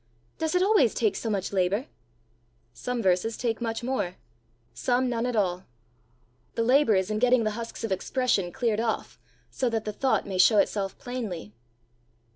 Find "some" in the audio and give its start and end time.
2.73-3.03, 4.73-5.07